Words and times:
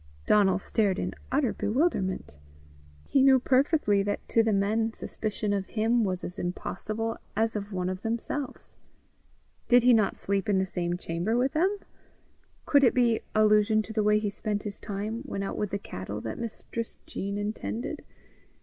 Donal 0.25 0.57
stared 0.57 0.97
in 0.97 1.13
utter 1.31 1.53
bewilderment. 1.53 2.39
He 3.07 3.21
knew 3.21 3.37
perfectly 3.37 4.01
that 4.01 4.27
to 4.29 4.41
the 4.41 4.51
men 4.51 4.93
suspicion 4.93 5.53
of 5.53 5.67
him 5.67 6.03
was 6.03 6.23
as 6.23 6.39
impossible 6.39 7.17
as 7.35 7.55
of 7.55 7.71
one 7.71 7.87
of 7.87 8.01
themselves. 8.01 8.77
Did 9.67 9.83
he 9.83 9.93
not 9.93 10.17
sleep 10.17 10.49
in 10.49 10.57
the 10.57 10.65
same 10.65 10.97
chamber 10.97 11.37
with 11.37 11.51
them? 11.53 11.77
Could 12.65 12.83
it 12.83 12.95
be 12.95 13.19
allusion 13.35 13.83
to 13.83 13.93
the 13.93 14.01
way 14.01 14.17
he 14.17 14.31
spent 14.31 14.63
his 14.63 14.79
time 14.79 15.21
when 15.23 15.43
out 15.43 15.55
with 15.55 15.69
the 15.69 15.77
cattle 15.77 16.19
that 16.21 16.39
Mistress 16.39 16.97
Jean 17.05 17.37
intended? 17.37 18.03